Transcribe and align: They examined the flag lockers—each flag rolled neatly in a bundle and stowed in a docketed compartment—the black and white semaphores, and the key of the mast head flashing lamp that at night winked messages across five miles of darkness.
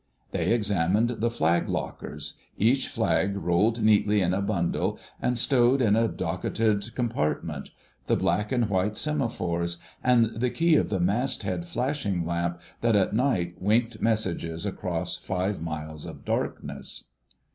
They 0.31 0.51
examined 0.51 1.17
the 1.19 1.29
flag 1.29 1.69
lockers—each 1.69 2.87
flag 2.87 3.37
rolled 3.37 3.83
neatly 3.83 4.19
in 4.19 4.33
a 4.33 4.41
bundle 4.41 4.97
and 5.21 5.37
stowed 5.37 5.79
in 5.79 5.95
a 5.95 6.07
docketed 6.07 6.95
compartment—the 6.95 8.15
black 8.15 8.51
and 8.51 8.67
white 8.67 8.97
semaphores, 8.97 9.77
and 10.03 10.25
the 10.35 10.49
key 10.49 10.75
of 10.75 10.89
the 10.89 10.99
mast 10.99 11.43
head 11.43 11.67
flashing 11.67 12.25
lamp 12.25 12.59
that 12.81 12.95
at 12.95 13.13
night 13.13 13.57
winked 13.61 14.01
messages 14.01 14.65
across 14.65 15.17
five 15.17 15.61
miles 15.61 16.07
of 16.07 16.25
darkness. 16.25 17.03